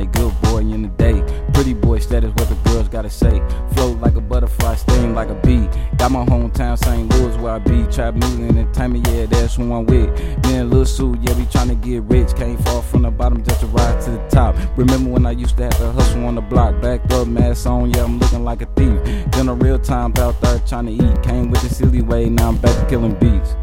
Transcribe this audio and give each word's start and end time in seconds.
night, 0.00 0.12
good 0.12 0.40
boy 0.42 0.58
in 0.58 0.82
the 0.82 0.88
day. 0.88 1.22
Pretty 1.52 1.74
boy 1.74 1.98
status, 1.98 2.32
what 2.36 2.48
the 2.48 2.54
girls 2.70 2.88
gotta 2.88 3.10
say. 3.10 3.42
Float 3.74 4.00
like 4.00 4.14
a 4.14 4.20
butterfly, 4.20 4.74
sting 4.74 5.14
like 5.14 5.28
a 5.28 5.34
bee. 5.34 5.68
Got 5.96 6.12
my 6.12 6.24
hometown 6.24 6.78
St. 6.78 7.08
Louis 7.10 7.36
where 7.38 7.54
I 7.54 7.58
be. 7.58 7.84
Trap 7.86 8.14
music 8.14 8.40
entertainment, 8.40 9.06
yeah, 9.08 9.26
that's 9.26 9.56
who 9.56 9.72
I'm 9.72 9.86
with. 9.86 10.10
Me 10.44 10.56
and 10.56 10.70
Lil 10.70 10.86
Sue, 10.86 11.16
yeah, 11.20 11.34
we 11.34 11.44
tryna 11.44 11.80
get 11.82 12.02
rich. 12.04 12.34
Can't 12.34 12.62
fall 12.64 12.82
from 12.82 13.02
the 13.02 13.10
bottom 13.10 13.42
just 13.44 13.60
to 13.60 13.66
rise 13.66 14.04
to 14.06 14.12
the 14.12 14.28
top. 14.28 14.56
Remember 14.76 15.10
when 15.10 15.26
I 15.26 15.32
used 15.32 15.56
to 15.58 15.64
have 15.64 15.78
to 15.78 15.92
hustle 15.92 16.24
on 16.24 16.34
the 16.34 16.42
block, 16.42 16.80
back 16.80 17.00
up, 17.12 17.26
mask 17.26 17.66
on, 17.66 17.90
yeah, 17.90 18.04
I'm 18.04 18.18
looking 18.18 18.44
like 18.44 18.62
a 18.62 18.66
thief. 18.76 19.30
Been 19.32 19.48
a 19.48 19.54
real 19.54 19.78
time 19.78 20.12
out 20.18 20.40
there 20.40 20.58
tryna 20.60 20.92
eat. 20.92 21.22
Came 21.22 21.50
with 21.50 21.62
the 21.62 21.74
silly 21.74 22.02
way, 22.02 22.28
now 22.28 22.48
I'm 22.48 22.56
back 22.56 22.76
to 22.80 22.86
killing 22.88 23.14
beats. 23.14 23.54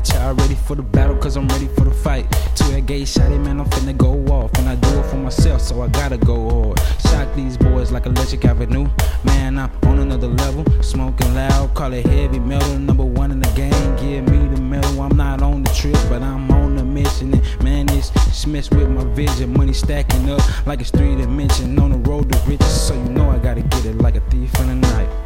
Night, 0.00 0.14
y'all 0.14 0.34
ready 0.34 0.54
for 0.54 0.74
the 0.74 0.82
battle, 0.82 1.16
cause 1.16 1.36
I'm 1.36 1.48
ready 1.48 1.68
for 1.68 1.84
the 1.84 1.90
fight. 1.90 2.30
To 2.56 2.74
a 2.74 2.80
gay 2.80 3.02
shotty, 3.02 3.42
man, 3.42 3.60
I'm 3.60 3.68
finna 3.70 3.96
go 3.96 4.12
off. 4.32 4.52
And 4.58 4.68
I 4.68 4.76
do 4.76 4.88
it 4.98 5.04
for 5.06 5.16
myself, 5.16 5.60
so 5.60 5.82
I 5.82 5.88
gotta 5.88 6.16
go 6.16 6.48
hard. 6.48 6.80
Shock 7.02 7.34
these 7.34 7.56
boys 7.56 7.90
like 7.92 8.06
Electric 8.06 8.44
Avenue. 8.44 8.88
Man, 9.24 9.58
I'm 9.58 9.70
on 9.84 9.98
another 9.98 10.28
level. 10.28 10.64
Smoking 10.82 11.34
loud, 11.34 11.74
call 11.74 11.92
it 11.92 12.06
heavy 12.06 12.38
metal. 12.38 12.78
Number 12.78 13.04
one 13.04 13.30
in 13.30 13.40
the 13.40 13.50
game, 13.50 13.96
give 13.96 14.28
me 14.28 14.54
the 14.54 14.60
medal. 14.60 15.02
I'm 15.02 15.16
not 15.16 15.42
on 15.42 15.62
the 15.62 15.70
trip, 15.70 15.98
but 16.08 16.22
I'm 16.22 16.50
on 16.50 16.76
the 16.76 16.84
mission. 16.84 17.34
And 17.34 17.62
man, 17.62 17.88
it's, 17.90 18.10
messed 18.46 18.72
with 18.74 18.88
my 18.88 19.04
vision. 19.14 19.52
Money 19.52 19.74
stacking 19.74 20.30
up 20.30 20.66
like 20.66 20.80
it's 20.80 20.90
three 20.90 21.16
dimension. 21.16 21.78
On 21.78 21.90
the 21.90 21.98
road 22.10 22.32
to 22.32 22.38
riches, 22.48 22.86
so 22.86 22.94
you 22.94 23.10
know 23.10 23.30
I 23.30 23.38
gotta 23.38 23.62
get 23.62 23.84
it 23.84 23.98
like 23.98 24.16
a 24.16 24.20
thief 24.30 24.58
in 24.60 24.66
the 24.68 24.74
night. 24.74 25.19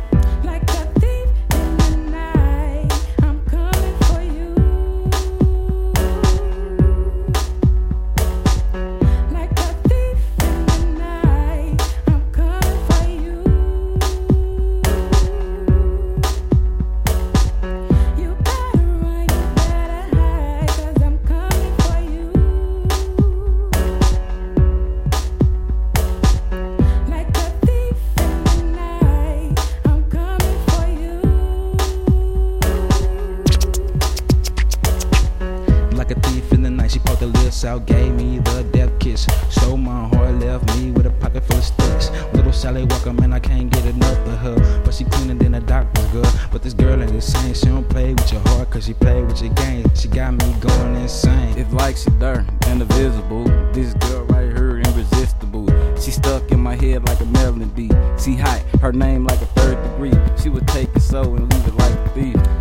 Like 36.05 36.17
a 36.17 36.21
thief 36.29 36.53
in 36.53 36.63
the 36.63 36.71
night. 36.71 36.91
She 36.91 36.99
poked 36.99 37.21
her 37.21 37.27
lips 37.27 37.65
out, 37.65 37.87
gave 37.87 38.13
me 38.13 38.39
the 38.39 38.63
death 38.73 38.93
kiss. 38.99 39.27
Stole 39.49 39.77
my 39.77 40.09
heart, 40.09 40.35
left 40.35 40.77
me 40.77 40.91
with 40.91 41.07
a 41.07 41.11
pocket 41.11 41.43
full 41.45 41.57
of 41.57 41.65
sticks. 41.65 42.11
Little 42.35 42.53
Sally 42.53 42.85
Walker, 42.85 43.13
man, 43.13 43.33
I 43.33 43.41
can't 43.41 43.71
get 43.71 43.87
enough 43.87 44.19
of 44.27 44.39
her. 44.39 44.83
But 44.85 44.95
she 44.95 45.05
cleaner 45.05 45.35
than 45.35 45.55
a 45.55 45.61
doctor's 45.61 46.07
girl. 46.09 46.31
But 46.53 46.63
this 46.63 46.75
girl 46.75 47.01
ain't 47.03 47.13
the 47.13 47.23
same. 47.23 47.55
She 47.55 47.67
don't 47.67 47.89
play 47.89 48.13
with 48.13 48.31
your 48.33 48.43
heart, 48.43 48.71
cause 48.71 48.85
she 48.85 48.93
play 48.93 49.23
with 49.23 49.41
your 49.41 49.53
game. 49.55 49.87
She 49.95 50.09
got 50.09 50.33
me 50.33 50.55
going 50.61 50.97
insane. 50.97 51.57
It's 51.57 51.73
like 51.73 51.97
she 51.97 52.11
there, 52.19 52.45
and 52.67 52.83
invisible. 52.83 53.45
This 53.73 53.95
girl 53.95 54.25
right 54.27 54.49
here, 54.55 54.81
irresistible. 54.81 55.69
She 55.99 56.11
stuck 56.11 56.51
in 56.53 56.61
my 56.61 56.77
head 56.77 57.07
like 57.09 57.21
a 57.21 57.27
melody. 57.27 57.89
She 58.19 58.37
hot, 58.37 58.61
her 58.83 58.93
name 58.93 59.25
like 59.25 59.41
a 59.41 59.47
third 59.57 59.83
degree. 59.83 60.13
She 60.43 60.51
would 60.51 60.69
take 60.69 60.95
it 60.95 61.01
so 61.01 61.23
and 61.35 61.51
leave 61.51 61.67
it 61.67 61.75
like 61.77 61.93
a 61.93 62.09
thief. 62.11 62.54